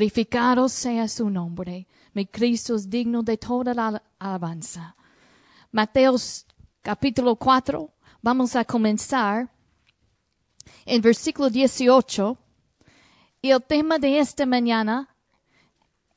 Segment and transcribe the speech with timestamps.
[0.00, 1.86] Glorificado sea su nombre.
[2.14, 4.96] Mi Cristo es digno de toda la alabanza.
[5.72, 6.46] Mateos
[6.80, 7.86] capítulo 4.
[8.22, 9.50] Vamos a comenzar
[10.86, 12.38] en versículo 18.
[13.42, 15.06] Y el tema de esta mañana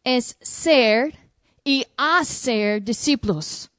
[0.01, 1.13] es ser
[1.61, 3.69] y hacer discípulos.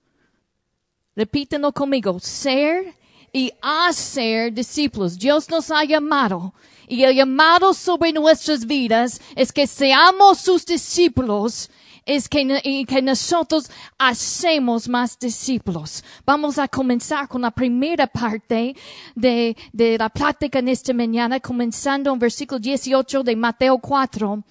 [1.16, 2.20] Repítenlo conmigo.
[2.20, 2.94] Ser
[3.32, 5.18] y hacer discípulos.
[5.18, 6.52] Dios nos ha llamado
[6.88, 11.70] y el llamado sobre nuestras vidas es que seamos sus discípulos
[12.06, 16.04] es que, y que nosotros hacemos más discípulos.
[16.26, 18.76] Vamos a comenzar con la primera parte
[19.14, 24.44] de, de la plática en esta mañana, comenzando en versículo 18 de Mateo 4.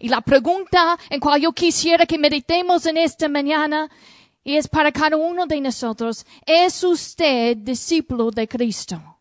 [0.00, 3.90] Y la pregunta en cual yo quisiera que meditemos en esta mañana
[4.42, 9.13] y es para cada uno de nosotros, ¿es usted discípulo de Cristo?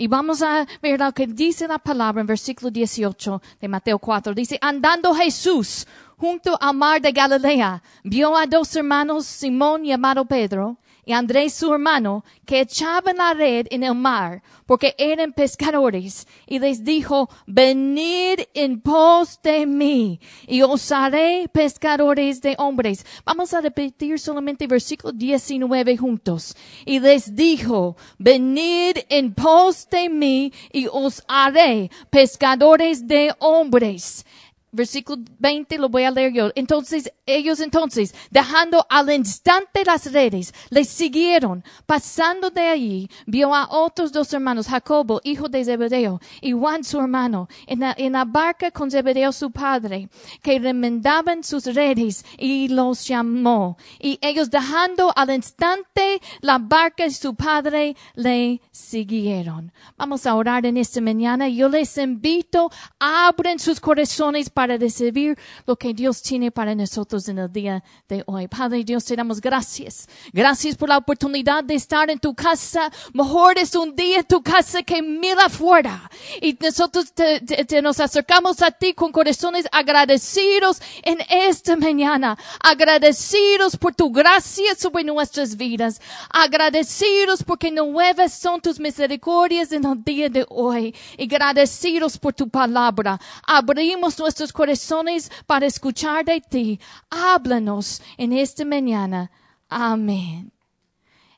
[0.00, 4.32] Y vamos a ver lo que dice la palabra en versículo 18 de Mateo 4.
[4.32, 10.78] Dice, andando Jesús junto al mar de Galilea, vio a dos hermanos, Simón llamado Pedro,
[11.04, 16.58] y Andrés su hermano, que echaban la red en el mar, porque eran pescadores, y
[16.58, 23.04] les dijo, venid en pos de mí, y os haré pescadores de hombres.
[23.24, 26.56] Vamos a repetir solamente versículo 19 juntos.
[26.84, 34.24] Y les dijo, venid en pos de mí, y os haré pescadores de hombres
[34.72, 36.50] versículo 20 lo voy a leer yo.
[36.54, 41.64] Entonces, ellos entonces, dejando al instante las redes, les siguieron.
[41.86, 46.98] Pasando de allí, vio a otros dos hermanos, Jacobo, hijo de Zebedeo, y Juan su
[46.98, 50.08] hermano, en la, en la barca con Zebedeo su padre,
[50.42, 53.76] que remendaban sus redes y los llamó.
[53.98, 59.72] Y ellos dejando al instante la barca y su padre, le siguieron.
[59.96, 61.48] Vamos a orar en esta mañana.
[61.48, 67.52] Yo les invito, abren sus corazones recibir lo que Dios tiene para nosotros en el
[67.52, 68.48] día de hoy.
[68.48, 70.08] Padre Dios, te damos gracias.
[70.32, 72.90] Gracias por la oportunidad de estar en tu casa.
[73.12, 76.10] Mejor es un día en tu casa que mil afuera.
[76.40, 82.36] Y nosotros te, te, nos acercamos a ti con corazones agradecidos en esta mañana.
[82.62, 86.00] Agradecidos por tu gracia sobre nuestras vidas.
[86.30, 90.94] Agradecidos porque nuevas son tus misericordias en el día de hoy.
[91.16, 93.20] Y agradecidos por tu palabra.
[93.46, 96.80] Abrimos nuestros corazones para escuchar de ti.
[97.10, 99.30] Háblanos en esta mañana.
[99.68, 100.52] Amén.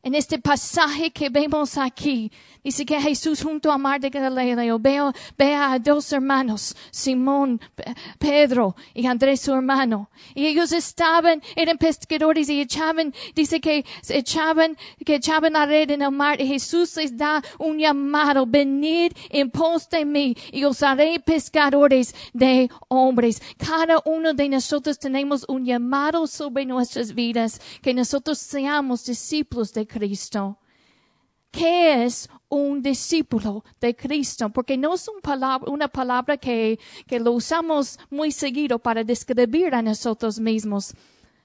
[0.02, 2.30] En este pasaje que vemos aquí,
[2.64, 7.60] Dice que Jesús junto a mar de Galileo veo, ve a dos hermanos, Simón,
[8.20, 10.08] Pedro y Andrés su hermano.
[10.32, 16.02] Y ellos estaban, eran pescadores y echaban, dice que echaban, que echaban la red en
[16.02, 20.84] el mar y Jesús les da un llamado, venid en pos de mí y os
[20.84, 23.42] haré pescadores de hombres.
[23.56, 29.84] Cada uno de nosotros tenemos un llamado sobre nuestras vidas, que nosotros seamos discípulos de
[29.92, 30.58] Cristo.
[31.50, 34.48] ¿Qué es un discípulo de Cristo?
[34.48, 35.06] Porque no es
[35.66, 40.94] una palabra que, que lo usamos muy seguido para describir a nosotros mismos.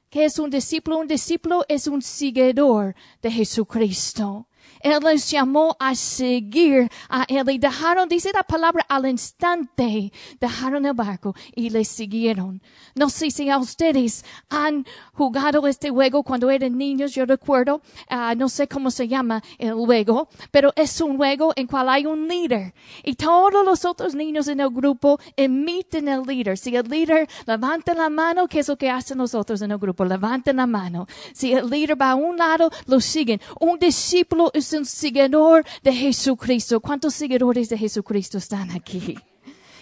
[0.09, 0.99] ¿Qué es un discípulo?
[0.99, 4.47] Un discípulo es un seguidor de Jesucristo.
[4.81, 10.85] Él les llamó a seguir a Él y dejaron, dice la palabra, al instante, dejaron
[10.85, 12.61] el barco y le siguieron.
[12.95, 18.35] No sé si a ustedes han jugado este juego cuando eran niños, yo recuerdo, uh,
[18.35, 22.27] no sé cómo se llama el juego, pero es un juego en cual hay un
[22.27, 22.73] líder
[23.03, 26.57] y todos los otros niños en el grupo emiten el líder.
[26.57, 29.77] Si el líder levanta la mano, ¿qué es lo que hacen los otros en el
[29.77, 30.05] grupo?
[30.05, 31.07] Levantan la mano.
[31.33, 33.41] Si el líder va a un lado, lo siguen.
[33.59, 36.79] Un discípulo es un seguidor de Jesucristo.
[36.79, 39.17] ¿Cuántos seguidores de Jesucristo están aquí?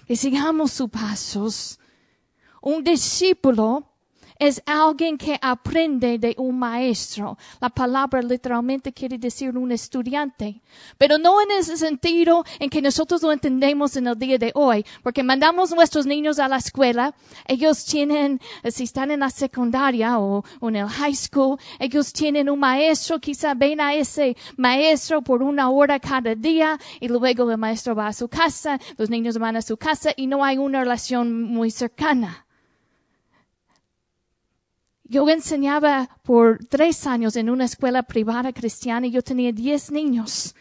[0.08, 1.80] Que sigamos sus pasos.
[2.62, 3.95] Un discípulo
[4.40, 7.38] es alguien que aprende de un maestro.
[7.62, 10.62] La palabra literalmente quiere decir un estudiante,
[10.98, 14.86] pero no en ese sentido en que nosotros lo entendemos en el día de hoy,
[15.04, 17.14] porque mandamos nuestros niños a la escuela,
[17.48, 18.40] ellos tienen,
[18.70, 23.54] si están en la secundaria o, en el high school, ellos tienen un maestro, quizá
[23.54, 28.14] ven a ese maestro por una hora cada día y luego el maestro va a
[28.14, 32.45] su casa, los niños van a su casa y no hay una relación muy cercana.
[35.08, 40.56] Yo enseñaba por tres años en una escuela privada cristiana y yo tenía diez niños.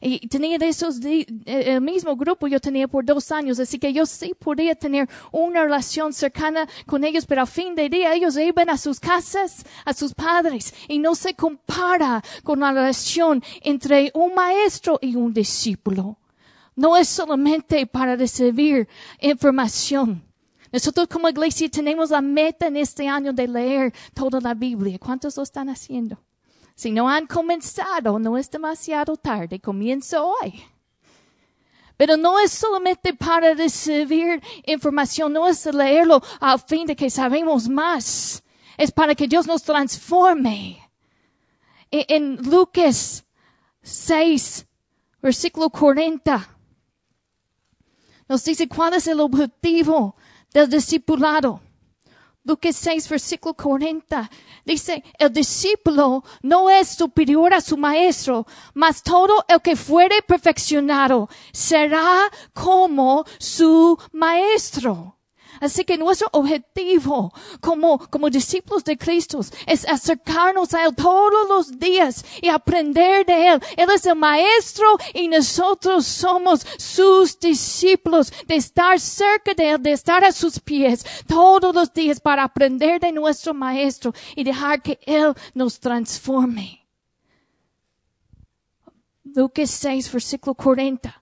[0.00, 3.92] Y tenía de esos, eh, el mismo grupo yo tenía por dos años, así que
[3.92, 8.36] yo sí podía tener una relación cercana con ellos, pero al fin de día ellos
[8.36, 14.12] iban a sus casas, a sus padres, y no se compara con la relación entre
[14.14, 16.18] un maestro y un discípulo.
[16.76, 18.86] No es solamente para recibir
[19.18, 20.27] información,
[20.72, 24.98] Nosotros como iglesia tenemos la meta en este año de leer toda la Biblia.
[24.98, 26.18] ¿Cuántos lo están haciendo?
[26.74, 29.60] Si no han comenzado, no es demasiado tarde.
[29.60, 30.62] Comienzo hoy.
[31.96, 37.68] Pero no es solamente para recibir información, no es leerlo al fin de que sabemos
[37.68, 38.44] más.
[38.76, 40.78] Es para que Dios nos transforme.
[41.90, 43.24] E, en, Lucas
[43.82, 44.66] 6,
[45.20, 46.56] versículo 40,
[48.28, 50.14] nos dice cuál es el objetivo
[50.52, 51.60] del discipulado.
[52.44, 54.30] Lucas 6, versículo 40.
[54.64, 61.28] Dice, el discípulo no es superior a su maestro, mas todo el que fuere perfeccionado
[61.52, 65.17] será como su maestro.
[65.60, 71.78] Así que nuestro objetivo como, como discípulos de Cristo es acercarnos a Él todos los
[71.78, 73.60] días y aprender de Él.
[73.76, 79.92] Él es el maestro y nosotros somos sus discípulos de estar cerca de Él, de
[79.92, 84.98] estar a sus pies todos los días para aprender de nuestro maestro y dejar que
[85.06, 86.86] Él nos transforme.
[89.24, 91.17] Lucas 6, versículo 40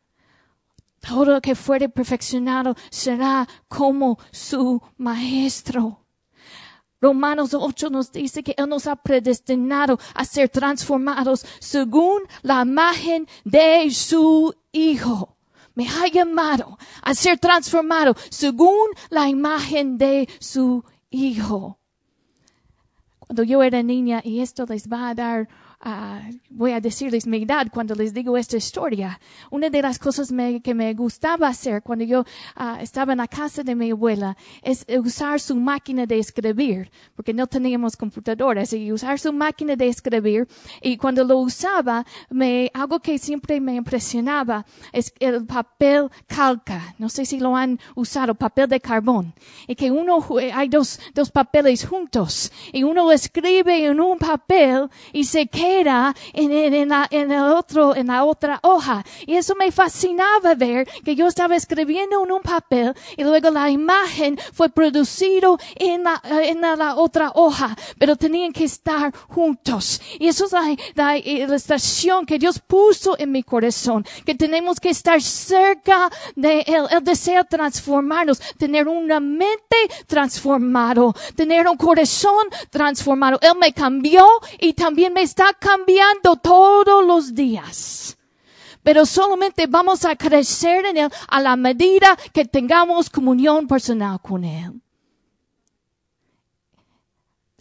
[1.08, 6.06] todo que fuere perfeccionado será como su maestro.
[7.00, 13.28] Romanos 8 nos dice que Él nos ha predestinado a ser transformados según la imagen
[13.44, 15.36] de su Hijo.
[15.74, 21.78] Me ha llamado a ser transformado según la imagen de su Hijo.
[23.18, 25.48] Cuando yo era niña, y esto les va a dar
[25.80, 29.20] Ah, voy a decirles mi edad cuando les digo esta historia.
[29.50, 30.32] Una de las cosas
[30.62, 32.24] que me gustaba hacer cuando yo
[32.54, 37.34] ah, estaba en la casa de mi abuela es usar su máquina de escribir, porque
[37.34, 40.48] no teníamos computadoras, y usar su máquina de escribir.
[40.80, 46.94] Y cuando lo usaba, me, algo que siempre me impresionaba es el papel calca.
[46.98, 49.34] No sé si lo han usado, papel de carbón.
[49.66, 50.24] Y que uno,
[50.54, 56.14] hay dos, dos papeles juntos, y uno escribe en un papel y se queda era
[56.32, 57.46] en, en, la, en el
[57.96, 59.04] en la otra hoja.
[59.26, 63.70] Y eso me fascinaba ver que yo estaba escribiendo en un papel y luego la
[63.70, 70.00] imagen fue producido en la, en la, otra hoja, pero tenían que estar juntos.
[70.18, 74.90] Y eso es la, la ilustración que Dios puso en mi corazón, que tenemos que
[74.90, 76.86] estar cerca de Él.
[76.90, 79.76] Él desea transformarnos, tener una mente
[80.06, 83.38] transformado, tener un corazón transformado.
[83.42, 84.26] Él me cambió
[84.58, 88.16] y también me está cambiando todos los días.
[88.82, 94.44] Pero solamente vamos a crecer en Él a la medida que tengamos comunión personal con
[94.44, 94.80] Él.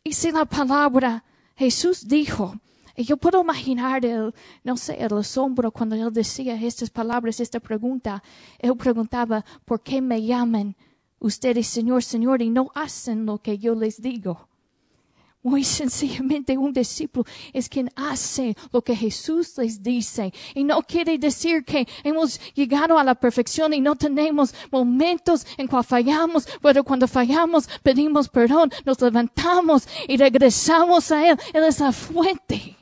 [0.04, 1.24] Y si la palabra
[1.56, 2.54] Jesús dijo,
[2.96, 4.34] y yo puedo imaginar el,
[4.64, 8.24] no sé, el asombro cuando él decía estas palabras, esta pregunta.
[8.58, 10.76] Él preguntaba, ¿por qué me llaman
[11.20, 14.48] ustedes Señor, Señor y no hacen lo que yo les digo?
[15.46, 20.34] Muy sencillamente un discípulo es quien hace lo que Jesús les dice.
[20.56, 25.68] Y no quiere decir que hemos llegado a la perfección y no tenemos momentos en
[25.68, 31.38] cual fallamos, pero cuando fallamos pedimos perdón, nos levantamos y regresamos a Él.
[31.54, 32.76] Él es la fuente.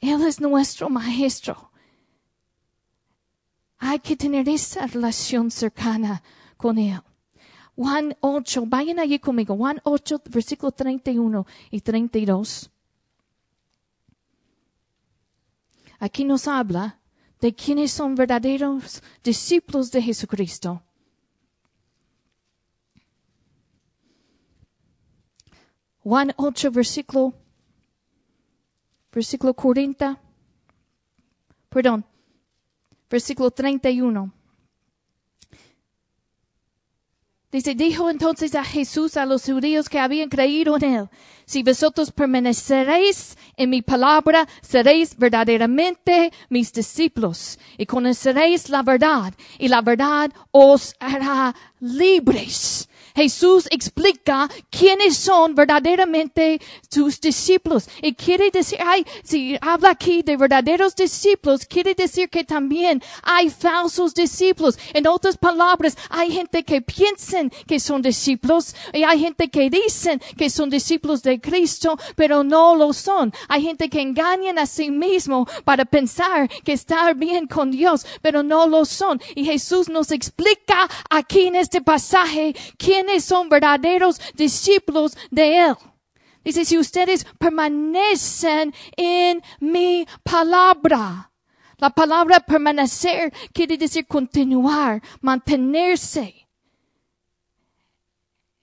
[0.00, 1.70] Él es nuestro maestro.
[3.78, 6.20] Hay que tener esa relación cercana
[6.56, 7.00] con Él.
[7.78, 12.72] Juan 8, vayan allí conmigo, Juan 8, versículo 31 y 32.
[16.00, 16.98] Aquí nos habla
[17.40, 20.82] de quienes son verdaderos discípulos de Jesucristo.
[26.02, 27.32] Juan 8, versículo,
[29.12, 30.20] versículo 40,
[31.68, 32.04] perdón,
[33.08, 34.37] versículo 31.
[37.50, 41.08] Dice, dijo entonces a Jesús a los judíos que habían creído en él,
[41.46, 49.68] si vosotros permaneceréis en mi palabra, seréis verdaderamente mis discípulos y conoceréis la verdad y
[49.68, 52.86] la verdad os hará libres.
[53.14, 56.60] Jesús explica quiénes son verdaderamente
[56.90, 57.88] sus discípulos.
[58.02, 63.50] Y quiere decir, ay, si habla aquí de verdaderos discípulos, quiere decir que también hay
[63.50, 64.78] falsos discípulos.
[64.94, 70.20] En otras palabras, hay gente que piensan que son discípulos y hay gente que dicen
[70.36, 73.32] que son discípulos de Cristo, pero no lo son.
[73.48, 78.42] Hay gente que engañan a sí mismo para pensar que está bien con Dios, pero
[78.42, 79.20] no lo son.
[79.34, 85.74] Y Jesús nos explica aquí en este pasaje quién son verdaderos discípulos de Él.
[86.44, 91.28] Dice, si ustedes permanecen en mi palabra,
[91.80, 96.48] La palabra permanecer quiere decir continuar, mantenerse.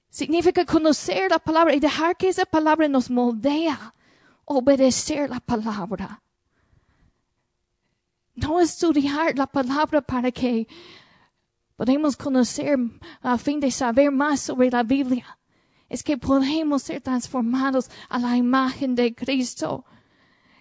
[0.10, 3.94] Significa conocer la palabra y dejar que esa palabra nos moldea.
[4.44, 6.22] Obedecer la palabra.
[8.36, 10.68] No estudiar la palabra para que
[11.76, 12.78] podamos conocer
[13.22, 15.38] a fin de saber más sobre la Biblia.
[15.90, 19.86] Es que podemos ser transformados a la imagen de Cristo.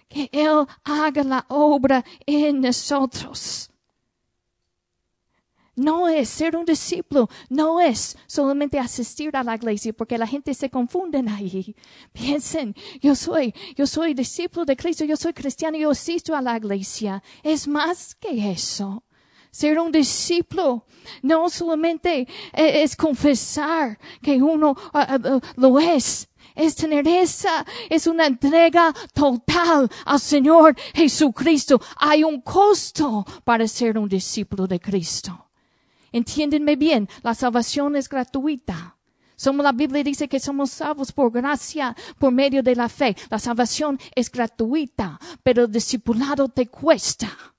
[0.07, 3.71] Que Él haga la obra en nosotros.
[5.75, 10.53] No es ser un discípulo, no es solamente asistir a la iglesia, porque la gente
[10.53, 11.75] se confunde ahí.
[12.13, 16.55] Piensen, yo soy, yo soy discípulo de Cristo, yo soy cristiano, yo asisto a la
[16.55, 17.21] iglesia.
[17.43, 19.03] Es más que eso.
[19.55, 20.83] Ser un discípulo
[21.21, 28.05] no solamente e, es confesar que uno ah, ah, lo es, es tener esa, es
[28.05, 31.79] una entrega total al Señor Jesucristo.
[31.95, 35.47] Hay un costo para ser un discípulo de Cristo.
[36.11, 38.97] Entiéndenme bien, la salvación es gratuita.
[39.37, 43.15] Somos, la Biblia dice que somos salvos por gracia, por medio de la fe.
[43.29, 47.54] La salvación es gratuita, pero discipulado te cuesta.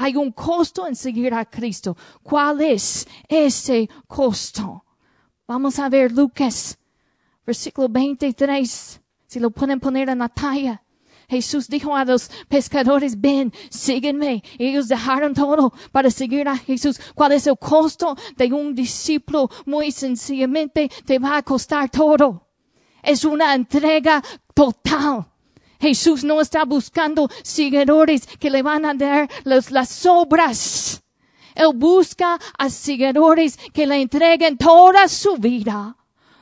[0.00, 1.96] Hay un costo en seguir a Cristo.
[2.22, 4.84] ¿Cuál es ese costo?
[5.44, 6.78] Vamos a ver Lucas,
[7.44, 9.00] versículo 23.
[9.26, 10.82] Si lo pueden poner en la talla.
[11.28, 14.42] Jesús dijo a los pescadores, ven, sígueme.
[14.56, 17.00] ellos dejaron todo para seguir a Jesús.
[17.14, 19.50] ¿Cuál es el costo de un discípulo?
[19.66, 22.46] Muy sencillamente te va a costar todo.
[23.02, 24.22] Es una entrega
[24.54, 25.26] total.
[25.80, 31.02] Jesús no está buscando seguidores que le van a dar las obras.
[31.54, 35.96] Él busca a seguidores que le entreguen toda su vida.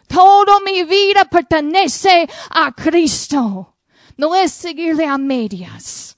[0.07, 3.75] Toda mi vida pertenece a Cristo.
[4.17, 6.17] No es seguirle a medias.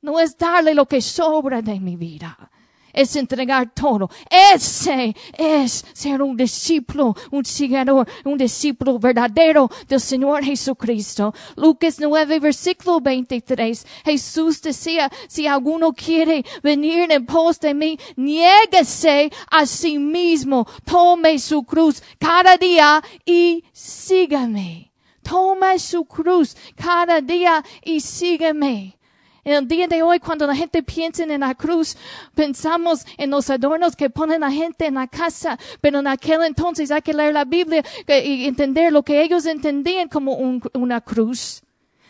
[0.00, 2.50] No es darle lo que sobra de mi vida.
[2.92, 4.10] Es entregar todo.
[4.30, 11.34] Ese es ser un discípulo, un seguidor, un discípulo verdadero del Señor Jesucristo.
[11.56, 13.86] Lucas 9, versículo 23.
[14.04, 21.38] Jesús decía, si alguno quiere venir en pos de mí, niéguese a sí mismo, tome
[21.38, 24.92] su cruz cada día y sígame.
[25.22, 28.98] Toma su cruz cada día y sígueme.
[29.44, 31.96] En el día de hoy, cuando la gente piensa en la cruz,
[32.32, 36.92] pensamos en los adornos que ponen la gente en la casa, pero en aquel entonces
[36.92, 40.34] hay que leer la Biblia y entender lo que ellos entendían como
[40.74, 41.62] una cruz.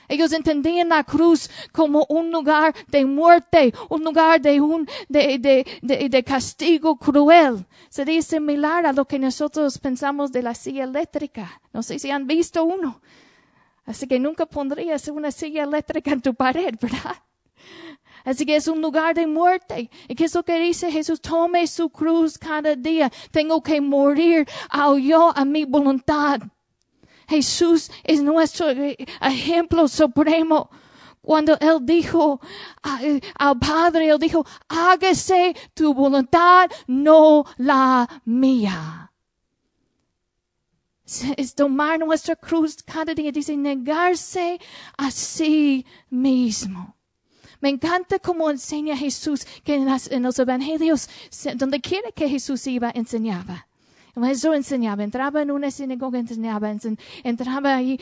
[0.09, 5.67] Ellos entendían la cruz como un lugar de muerte, un lugar de un, de, de,
[5.81, 7.65] de, de castigo cruel.
[7.89, 11.63] Sería similar a lo que nosotros pensamos de la silla eléctrica.
[11.73, 13.01] No sé si han visto uno.
[13.85, 17.17] Así que nunca pondrías una silla eléctrica en tu pared, ¿verdad?
[18.25, 19.91] Así que es un lugar de muerte.
[20.07, 21.21] ¿Y qué es lo que dice Jesús?
[21.21, 23.11] Tome su cruz cada día.
[23.31, 26.41] Tengo que morir a yo, a mi voluntad.
[27.29, 30.71] Jesús es nuestro eh, ejemplo supremo.
[31.21, 32.41] Cuando Él dijo
[32.83, 39.12] al Padre, Él dijo, hágase tu voluntad, no la mía.
[41.37, 44.59] Es tomar nuestra cruz cada día, dice, negarse
[44.97, 46.95] a sí mismo.
[47.61, 51.09] Me encanta cómo enseña Jesús que en, los evangelios,
[51.55, 53.69] donde quiera que Jesús iba, enseñaba.
[54.29, 56.75] Eso enseñaba, entraba en una sinagoga, enseñaba,
[57.23, 57.99] entraba ahí,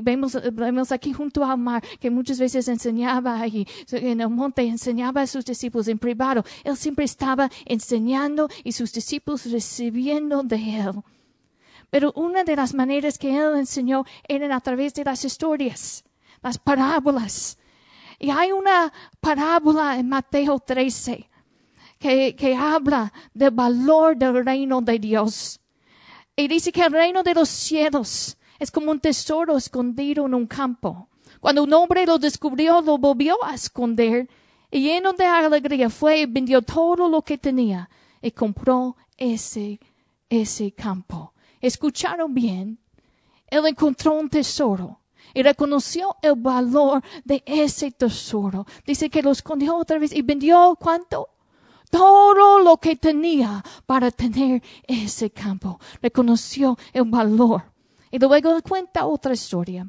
[0.00, 5.22] vemos, vemos aquí junto al mar, que muchas veces enseñaba ahí, en el monte, enseñaba
[5.22, 6.44] a sus discípulos en privado.
[6.64, 11.02] Él siempre estaba enseñando y sus discípulos recibiendo de él.
[11.90, 16.04] Pero una de las maneras que él enseñó eran a través de las historias,
[16.42, 17.58] las parábolas.
[18.18, 21.28] Y hay una parábola en Mateo 13
[21.98, 25.60] que, que habla del valor del reino de Dios.
[26.36, 30.46] Y dice que el reino de los cielos es como un tesoro escondido en un
[30.46, 31.08] campo.
[31.40, 34.28] Cuando un hombre lo descubrió, lo volvió a esconder
[34.70, 37.88] y lleno de alegría fue y vendió todo lo que tenía
[38.20, 39.80] y compró ese,
[40.28, 41.32] ese campo.
[41.60, 42.78] ¿Escucharon bien?
[43.46, 45.00] Él encontró un tesoro
[45.34, 48.66] y reconoció el valor de ese tesoro.
[48.86, 51.28] Dice que lo escondió otra vez y vendió cuánto?
[51.90, 55.80] todo lo que tenía para tener ese campo.
[56.02, 57.62] Reconoció el valor.
[58.10, 59.88] Y luego cuenta otra historia.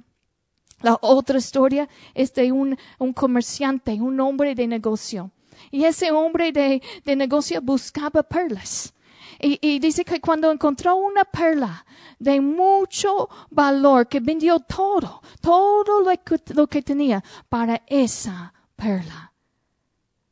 [0.82, 2.78] La otra historia es de un,
[3.14, 5.32] comerciante, un hombre de negocio.
[5.72, 8.94] Y ese hombre de negocio buscaba perlas.
[9.40, 11.86] Y, y, dice que cuando encontró una perla
[12.20, 19.30] de mucho valor, que vendió todo, todo lo que, lo que tenía para esa perla.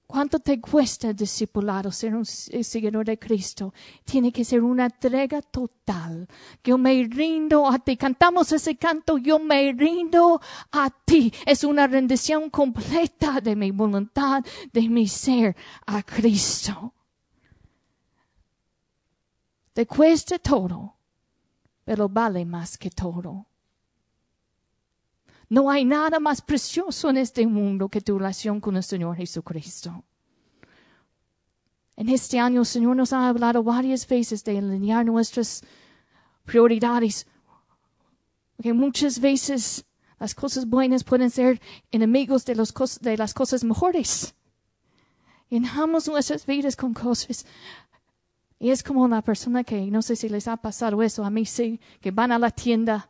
[0.08, 3.74] ¿Cuánto te cuesta discipulado ser un seguidor de Cristo?
[4.06, 6.26] Tiene que ser una entrega total.
[6.64, 7.98] Yo me rindo a ti.
[7.98, 10.40] Cantamos ese canto, yo me rindo
[10.72, 11.34] a ti.
[11.46, 16.94] Es una rendición completa de mi voluntad, de mi ser a Cristo.
[19.77, 20.96] Te cuesta todo,
[21.86, 23.46] pero vale más que todo.
[25.50, 30.03] No hay nada más precioso en este mundo que tu relación con el Señor Jesucristo.
[31.96, 35.62] En este año el Señor nos ha hablado varias veces de alinear nuestras
[36.43, 37.27] prioridades.
[38.55, 39.86] Porque muchas veces
[40.17, 44.34] las cosas buenas pueden ser enemigos de, los de las cosas mejores.
[45.51, 47.46] Llenamos nuestras vidas con cosas.
[48.60, 51.46] Y es como la persona que, no sé si les ha pasado eso, a mí
[51.46, 53.10] sí, que van a la tienda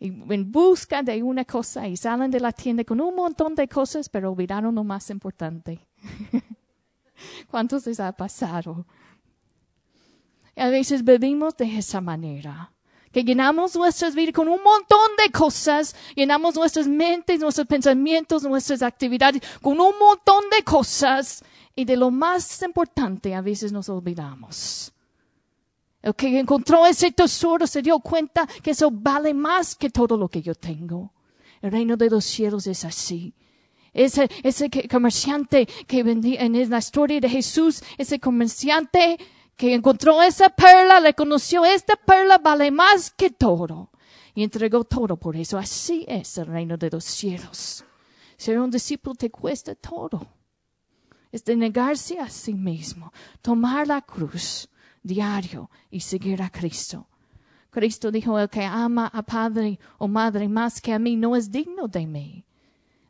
[0.00, 4.08] en busca de una cosa y salen de la tienda con un montón de cosas,
[4.08, 5.80] pero olvidaron lo más importante.
[7.50, 8.84] ¿Cuántos les ha pasado?
[10.56, 12.72] Y a veces vivimos de esa manera,
[13.12, 18.82] que llenamos nuestras vidas con un montón de cosas, llenamos nuestras mentes, nuestros pensamientos, nuestras
[18.82, 21.44] actividades con un montón de cosas
[21.76, 24.92] y de lo más importante a veces nos olvidamos.
[26.02, 30.28] El que encontró ese tesoro se dio cuenta que eso vale más que todo lo
[30.28, 31.12] que yo tengo.
[31.62, 33.32] El reino de los cielos es así.
[33.92, 39.18] Ese, ese comerciante que vendía en la historia de Jesús, ese comerciante
[39.56, 43.90] que encontró esa perla, le conoció, esta perla vale más que todo.
[44.34, 45.56] Y entregó todo por eso.
[45.56, 47.84] Así es el reino de los cielos.
[48.36, 50.26] Ser un discípulo te cuesta todo.
[51.34, 53.12] Es de negarse a sí mismo,
[53.42, 54.68] tomar la cruz
[55.02, 57.08] diario y seguir a Cristo.
[57.72, 61.50] Cristo dijo, el que ama a padre o madre más que a mí no es
[61.50, 62.44] digno de mí.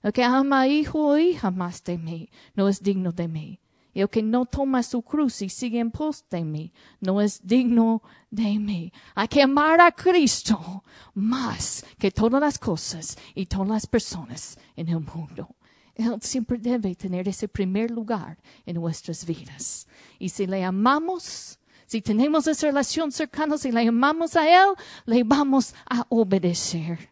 [0.02, 3.60] El que ama a hijo o hija más de mí no es digno de mí.
[3.92, 7.46] Y el que no toma su cruz y sigue en pos de mí no es
[7.46, 8.90] digno de mí.
[9.14, 10.82] Hay que amar a Cristo
[11.12, 15.54] más que todas las cosas y todas las personas en el mundo.
[15.94, 19.86] Él siempre debe tener ese primer lugar en nuestras vidas.
[20.18, 24.74] Y si le amamos, si tenemos esa relación cercana, si le amamos a Él,
[25.06, 27.10] le vamos a obedecer.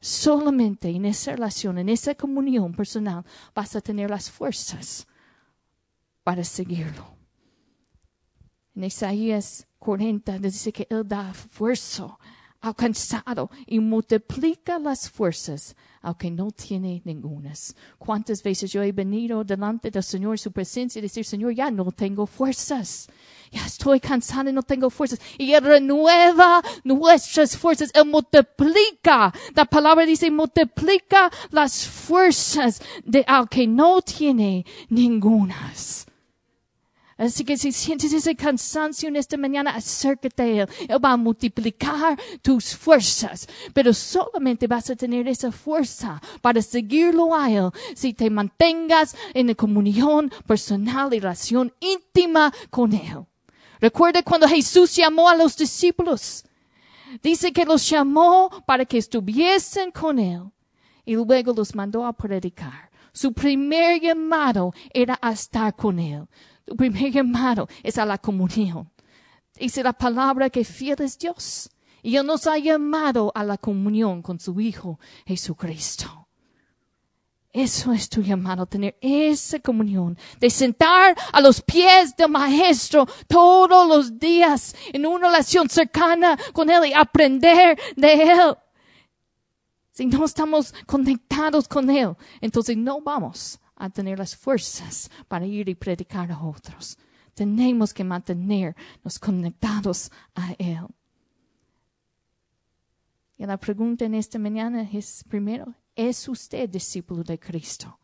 [0.00, 5.06] Solamente en esa relación, en esa comunión personal, vas a tener las fuerzas
[6.22, 7.16] para seguirlo.
[8.76, 12.16] En Isaías 40 dice que Él da fuerza
[12.60, 17.74] alcanzado y multiplica las fuerzas aunque no tiene ningunas.
[17.98, 21.90] ¿Cuántas veces yo he venido delante del Señor, su presencia, y decir, Señor, ya no
[21.92, 23.08] tengo fuerzas.
[23.50, 25.20] Ya estoy cansada y no tengo fuerzas.
[25.36, 27.90] Y Él renueva nuestras fuerzas.
[27.94, 29.32] Él multiplica.
[29.54, 36.07] La palabra dice, multiplica las fuerzas de al que no tiene ningunas.
[37.18, 40.68] Así que si sientes ese cansancio en esta mañana, acércate a Él.
[40.88, 43.48] Él va a multiplicar tus fuerzas.
[43.74, 49.48] Pero solamente vas a tener esa fuerza para seguirlo a Él si te mantengas en
[49.48, 53.26] la comunión personal y relación íntima con Él.
[53.80, 56.44] Recuerda cuando Jesús llamó a los discípulos.
[57.20, 60.42] Dice que los llamó para que estuviesen con Él
[61.04, 62.90] y luego los mandó a predicar.
[63.12, 66.28] Su primer llamado era a estar con Él.
[66.68, 68.90] Tu primer llamado es a la comunión.
[69.58, 71.70] Dice la palabra que fiel es Dios.
[72.02, 76.28] Y Él nos ha llamado a la comunión con su Hijo Jesucristo.
[77.50, 83.88] Eso es tu llamado, tener esa comunión, de sentar a los pies del Maestro todos
[83.88, 88.56] los días en una relación cercana con Él y aprender de Él.
[89.92, 95.68] Si no estamos conectados con Él, entonces no vamos a tener las fuerzas para ir
[95.68, 96.98] y predicar a otros.
[97.34, 100.86] Tenemos que mantenernos conectados a Él.
[103.36, 107.98] Y la pregunta en esta mañana es, primero, ¿es usted discípulo de Cristo?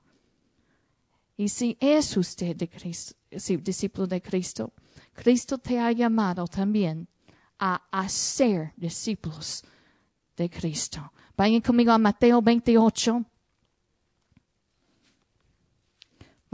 [1.37, 2.57] Y si es usted
[3.61, 4.73] discípulo de Cristo,
[5.13, 7.09] Cristo te ha llamado también
[7.59, 9.65] a hacer discípulos
[10.37, 11.13] de Cristo.
[11.37, 13.25] Vayan conmigo a Mateo 28.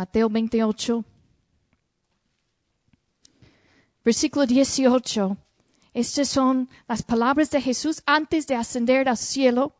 [0.00, 1.04] Mateo 28,
[4.02, 5.36] versículo 18.
[5.92, 9.74] Estas son las palabras de Jesús antes de ascender al cielo.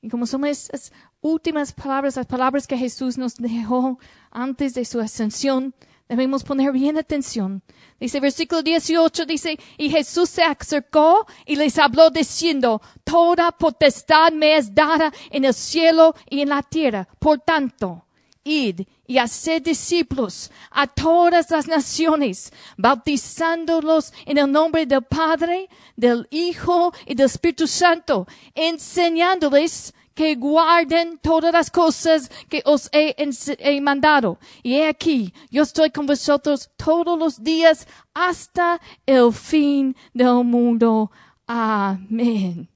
[0.00, 3.98] Y como son esas últimas palabras, las palabras que Jesús nos dejó
[4.30, 5.74] antes de su ascensión,
[6.08, 7.62] Debemos poner bien atención.
[8.00, 14.56] Dice versículo 18, dice, y Jesús se acercó y les habló diciendo, toda potestad me
[14.56, 17.06] es dada en el cielo y en la tierra.
[17.18, 18.06] Por tanto,
[18.42, 26.26] id y haced discípulos a todas las naciones, bautizándolos en el nombre del Padre, del
[26.30, 34.40] Hijo y del Espíritu Santo, enseñándoles que guarden todas las cosas que os he, mandado.
[34.64, 41.12] Y he aquí, yo estoy con vosotros todos los días hasta el fin del mundo.
[41.46, 42.68] Amén.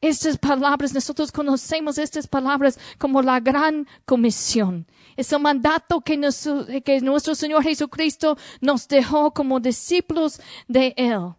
[0.00, 4.84] Estas palabras, nosotros conocemos estas palabras como la gran comisión.
[5.16, 11.34] Es el mandato que nuestro Señor Jesucristo nos dejó como discípulos de Él.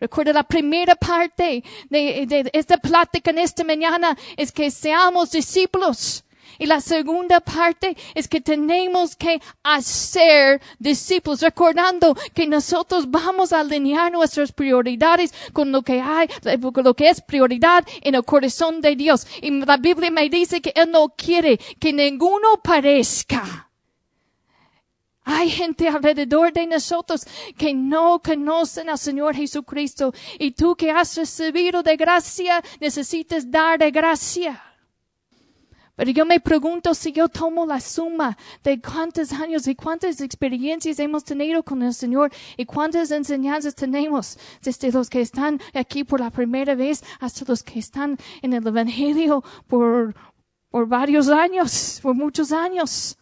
[0.00, 6.24] Recuerda la primera parte de, esta plática en esta mañana es que seamos discípulos.
[6.58, 13.60] Y la segunda parte es que tenemos que hacer discípulos, recordando que nosotros vamos a
[13.60, 18.94] alinear nuestras prioridades con lo que hay, lo que es prioridad en el corazón de
[18.94, 19.26] Dios.
[19.42, 23.70] Y la Biblia me dice que Él no quiere que ninguno parezca.
[25.24, 31.16] Hay gente alrededor de nosotros que no conocen al Señor Jesucristo y tú que has
[31.16, 34.62] recibido de gracia necesitas dar de gracia.
[35.96, 40.98] Pero yo me pregunto si yo tomo la suma de cuántos años y cuántas experiencias
[40.98, 46.20] hemos tenido con el Señor y cuántas enseñanzas tenemos desde los que están aquí por
[46.20, 50.14] la primera vez hasta los que están en el Evangelio por,
[50.68, 53.16] por varios años, por muchos años.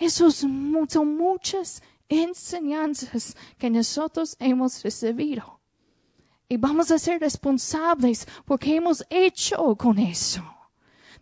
[0.00, 5.60] Esos son muchas enseñanzas que nosotros hemos recibido.
[6.48, 10.42] Y vamos a ser responsables porque hemos hecho con eso.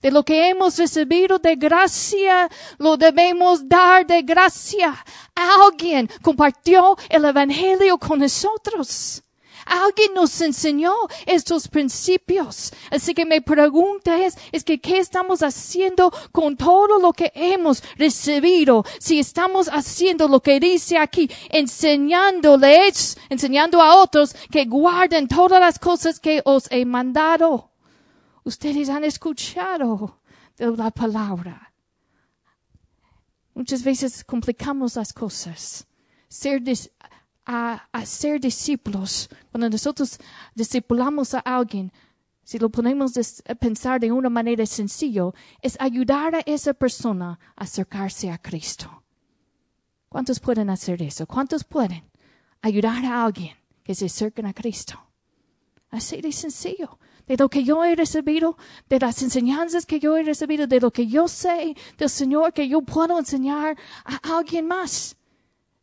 [0.01, 4.95] De lo que hemos recibido de gracia, lo debemos dar de gracia.
[5.35, 9.25] Alguien compartió el Evangelio con nosotros.
[9.69, 10.95] Alguien nos enseñó
[11.27, 12.73] estos principios.
[12.91, 17.83] Así que mi pregunta es, es que ¿qué estamos haciendo con todo lo que hemos
[17.97, 18.85] recibido?
[18.99, 25.79] Si estamos haciendo lo que dice aquí, enseñándoles, enseñando a otros que guarden todas las
[25.79, 27.71] cosas que os he mandado.
[28.45, 30.21] Ustedes han escuchado
[30.57, 31.73] de la palabra.
[33.55, 35.87] Muchas veces complicamos las cosas.
[36.29, 36.63] Ser
[37.49, 40.19] a, ser discípulos, cuando nosotros
[40.55, 41.91] discipulamos a alguien,
[42.45, 43.13] si lo ponemos
[43.49, 45.31] a pensar de una manera sencilla,
[45.63, 49.03] es ayudar a esa persona a acercarse a Cristo.
[50.11, 51.27] ¿Cuántos pueden hacer eso?
[51.27, 52.05] ¿Cuántos pueden
[52.61, 54.99] ayudar a alguien que se acerque a Cristo?
[55.91, 56.99] Así de sencillo.
[57.27, 58.57] De lo que yo he recibido,
[58.89, 62.69] de las enseñanzas que yo he recibido, de lo que yo sé del Señor que
[62.69, 65.18] yo puedo enseñar a alguien más.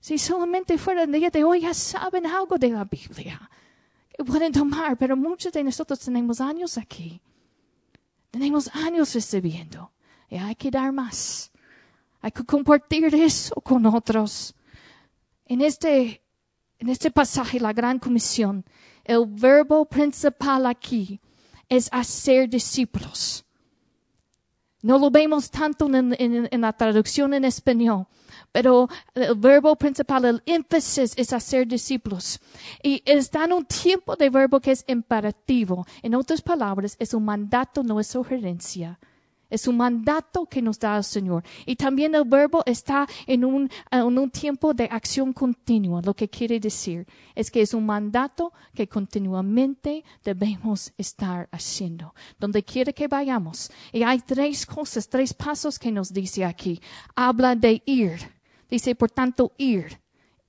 [0.06, 3.50] Si solamente fuera el día de hoy ya saben algo de la Biblia
[4.16, 7.20] que pueden tomar, pero muchos de nosotros tenemos años aquí.
[8.30, 9.92] Tenemos años recibiendo
[10.30, 11.52] y hay que dar más.
[12.22, 14.54] Hay que compartir eso con otros.
[15.48, 16.22] En este,
[16.78, 18.64] en este pasaje, la gran comisión,
[19.06, 21.20] el verbo principal aquí
[21.68, 23.44] es hacer discípulos.
[24.84, 28.06] No lo vemos tanto en, la traducción en español,
[28.56, 32.40] pero el verbo principal, el énfasis es hacer discípulos.
[32.82, 35.86] Y está en un tiempo de verbo que es imperativo.
[36.02, 38.98] En otras palabras, es un mandato, no es sugerencia.
[39.50, 41.44] Es un mandato que nos da el Señor.
[41.66, 46.02] Y también el verbo está en un, en un tiempo de acción continua.
[46.02, 52.16] Lo que quiere decir es que es un mandato que continuamente debemos estar haciendo.
[52.40, 53.70] Donde quiere que vayamos.
[53.92, 56.80] Y hay tres cosas, tres pasos que nos dice aquí.
[57.16, 58.35] Habla de ir.
[58.70, 60.00] Dice, por tanto, ir.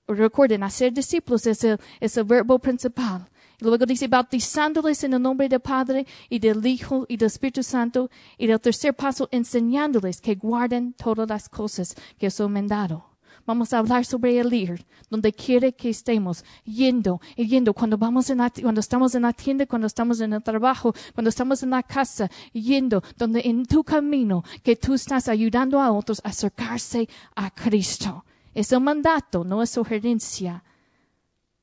[0.09, 3.29] Recuerden, hacer discípulos es el, es el verbo principal.
[3.61, 8.11] Luego dice, bautizándoles en el nombre del Padre y del Hijo y del Espíritu Santo.
[8.37, 13.15] Y del tercer paso, enseñándoles que guarden todas las cosas que os he mandado.
[13.46, 18.38] Vamos a hablar sobre el ir, donde quiere que estemos, yendo yendo, cuando vamos en
[18.38, 21.82] la, cuando estamos en la tienda, cuando estamos en el trabajo, cuando estamos en la
[21.82, 27.50] casa, yendo, donde en tu camino, que tú estás ayudando a otros a acercarse a
[27.50, 28.24] Cristo.
[28.52, 30.62] Es el mandato, no es sugerencia.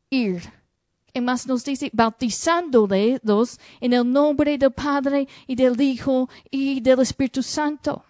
[0.09, 0.41] Ir
[1.13, 7.01] y más nos dice, bautizándoles en el nombre del Padre y del Hijo y del
[7.01, 8.03] Espíritu Santo.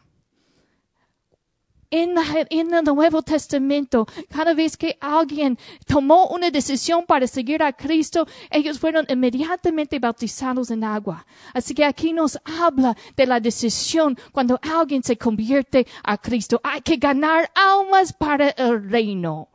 [1.93, 8.25] En, el Nuevo Testamento, cada vez que alguien tomó una decisión para seguir a Cristo,
[8.49, 11.25] ellos fueron inmediatamente bautizados en agua.
[11.53, 16.59] Así que aquí nos habla de la decisión cuando alguien se convierte a Cristo.
[16.63, 19.49] Hay que ganar almas para el reino,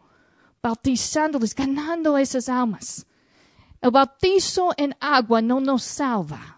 [0.62, 3.04] bautizándoles, ganando esas almas.
[3.80, 6.57] El bautizo en agua no nos salva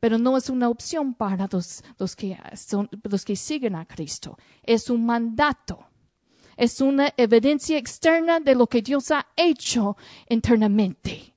[0.00, 2.38] pero no es una opción para los, los, que
[3.02, 4.36] los que siguen a Cristo.
[4.62, 5.86] Es un mandato.
[6.56, 9.96] Es una evidencia externa de lo que Dios ha hecho
[10.28, 11.34] internamente.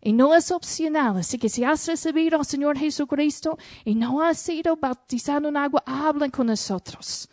[0.00, 1.16] Y no es opcional.
[1.16, 5.82] Así que si has recibido al Señor Jesucristo y no has sido bautizado en agua,
[5.86, 7.28] hablen con nosotros.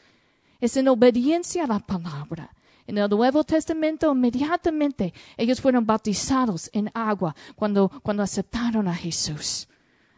[0.59, 2.53] Es en obediencia a la palabra.
[2.87, 9.67] En el Nuevo Testamento, inmediatamente ellos fueron bautizados en agua cuando, cuando aceptaron a Jesús.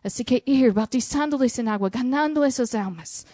[0.03, 3.25] Así que ir bautizándoles en agua, ganando esas almas.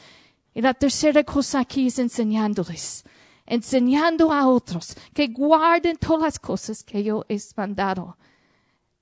[0.53, 3.03] Y la tercera cosa aquí es enseñándoles,
[3.45, 8.17] enseñando a otros que guarden todas las cosas que yo he mandado.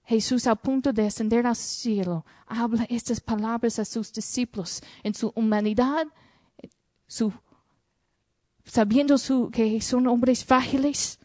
[0.06, 5.34] Jesús, al punto de ascender al cielo, habla estas palabras a sus discípulos en su
[5.36, 6.08] humanidad,
[8.63, 11.19] sabiendo su, que son hombres frágiles,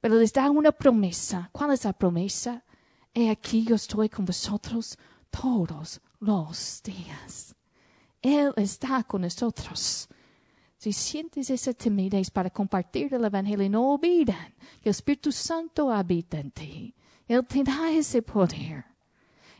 [0.00, 1.48] pero les da una promesa.
[1.52, 2.64] ¿Cuál es la promesa?
[3.14, 4.98] He aquí yo estoy con vosotros
[5.40, 7.54] todos los días.
[8.22, 10.08] Él está con nosotros.
[10.78, 16.38] Si sientes esa timidez para compartir el Evangelio, no olviden que el Espíritu Santo habita
[16.38, 16.94] en ti.
[17.28, 18.84] Él te da ese poder.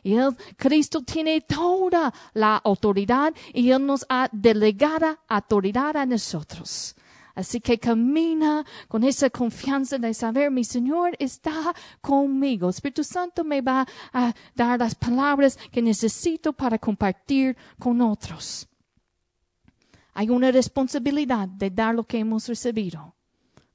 [0.03, 6.95] Y él, Cristo tiene toda la autoridad y Él nos ha delegado autoridad a nosotros.
[7.37, 11.71] Así que camina con esa confianza de saber, mi Señor está
[12.01, 12.67] conmigo.
[12.67, 18.67] Espíritu Santo me va a dar las palabras que necesito para compartir con otros.
[20.15, 23.13] Hay una responsabilidad de dar lo que hemos recibido.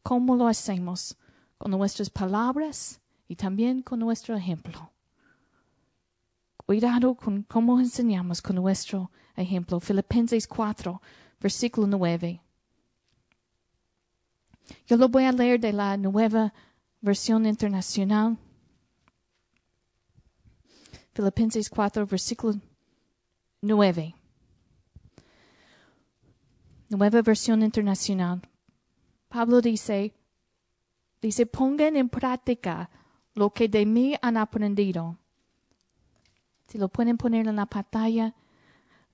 [0.02, 1.16] ¿Cómo lo hacemos?
[1.56, 4.90] Con nuestras palabras y también con nuestro ejemplo.
[6.66, 9.78] Cuidado con cómo enseñamos con nuestro ejemplo.
[9.78, 11.00] Filipenses 4,
[11.40, 12.41] versículo 9.
[14.86, 16.52] Yo lo voy a leer de la nueva
[17.00, 18.36] versión internacional.
[21.12, 22.58] Filipenses 4, versículo
[23.60, 24.14] 9.
[26.88, 28.40] Nueva versión internacional.
[29.28, 30.14] Pablo dice,
[31.20, 32.90] dice, pongan en práctica
[33.34, 35.16] lo que de mí han aprendido.
[36.68, 38.34] Si lo pueden poner en la pantalla,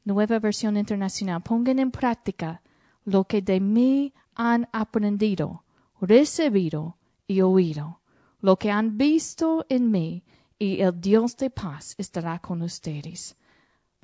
[0.04, 1.42] nueva versión internacional.
[1.42, 2.62] Pongan en práctica
[3.08, 5.64] lo que de mí han aprendido,
[6.00, 8.00] recibido y oído,
[8.40, 10.24] lo que han visto en mí,
[10.58, 13.36] y el Dios de paz estará con ustedes.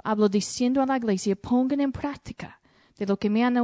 [0.02, 2.60] Hablo diciendo a la iglesia, pongan en práctica
[2.96, 3.56] de lo que me han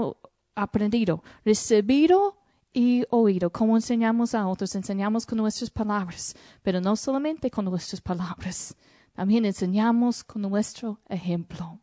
[0.54, 2.38] aprendido, recibido
[2.72, 3.50] y oído.
[3.50, 8.76] Como enseñamos a otros, enseñamos con nuestras palabras, pero no solamente con nuestras palabras,
[9.14, 11.78] también enseñamos con nuestro ejemplo.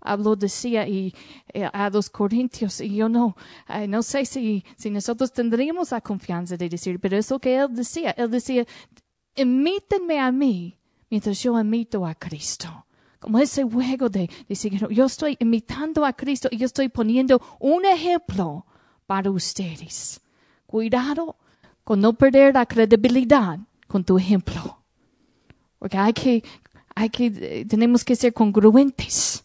[0.00, 1.14] Pablo decía y,
[1.52, 3.36] eh, a los corintios, y yo no,
[3.68, 7.56] eh, no sé si, si nosotros tendríamos la confianza de decir, pero es lo que
[7.56, 8.12] él decía.
[8.12, 8.64] Él decía,
[9.34, 10.78] imítenme a mí
[11.10, 12.86] mientras yo imito a Cristo.
[13.18, 17.84] Como ese juego de decir, yo estoy imitando a Cristo y yo estoy poniendo un
[17.84, 18.64] ejemplo
[19.06, 20.20] para ustedes.
[20.66, 21.36] Cuidado
[21.82, 23.58] con no perder la credibilidad
[23.88, 24.78] con tu ejemplo.
[25.78, 26.44] Porque hay que,
[26.94, 29.44] hay que, eh, tenemos que ser congruentes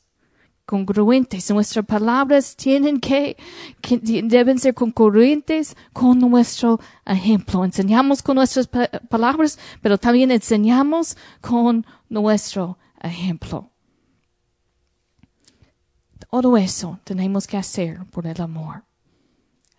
[0.65, 1.49] congruentes.
[1.51, 3.37] Nuestras palabras tienen que,
[4.23, 7.65] deben ser congruentes con nuestro ejemplo.
[7.65, 8.67] Enseñamos con nuestras
[9.09, 13.69] palabras, pero también enseñamos con nuestro ejemplo.
[16.29, 18.83] Todo eso tenemos que hacer por el amor.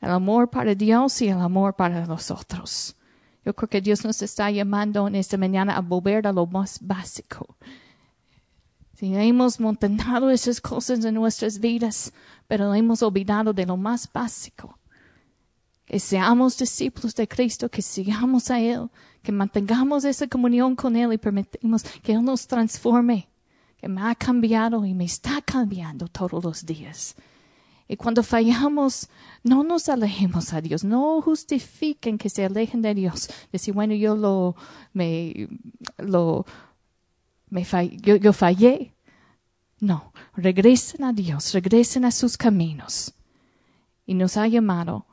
[0.01, 2.97] El amor para Dios y el amor para los otros.
[3.45, 6.79] Yo creo que Dios nos está llamando en esta mañana a volver a lo más
[6.81, 7.57] básico
[9.05, 12.11] si hemos montado esas cosas en nuestras vidas,
[12.49, 14.79] pero hemos olvidado de lo más básico.
[15.85, 18.89] Que seamos discípulos de Cristo, que sigamos a Él,
[19.23, 23.29] que mantengamos esa comunión con Él y permitimos que Él nos transforme,
[23.77, 27.15] que me ha cambiado y me está cambiando todos los días.
[27.87, 29.11] Y cuando fallamos,
[29.43, 33.29] no nos alejemos a Dios, no justifiquen que se alejen de Dios.
[33.53, 34.57] Decir, bueno, yo lo,
[34.95, 35.47] me,
[35.99, 36.47] lo,
[38.03, 38.94] yo, fallé.
[39.81, 43.13] No, regresen a Dios, regresen a sus caminos.
[44.07, 45.07] Y nos ha llamado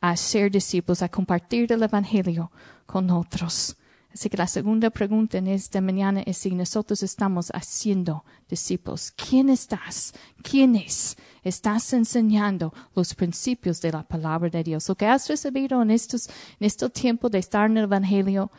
[0.00, 2.50] a ser discípulos, a compartir el Evangelio
[2.86, 3.76] con otros.
[4.12, 9.12] Así que la segunda pregunta en esta mañana es si nosotros estamos haciendo discípulos.
[9.12, 10.12] ¿Quién estás?
[10.42, 11.16] ¿Quién es?
[11.44, 14.88] Estás enseñando los principios de la palabra de Dios.
[14.88, 18.50] Lo que has recibido en estos, en este tiempo de estar en el Evangelio,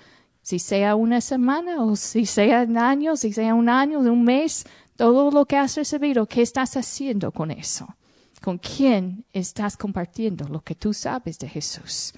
[0.42, 4.66] si sea una semana o si sea un año, si sea un año, un mes,
[5.02, 7.88] todo lo que has recibido, ¿qué estás haciendo con eso?
[8.40, 12.14] ¿Con quién estás compartiendo lo que tú sabes de Jesús?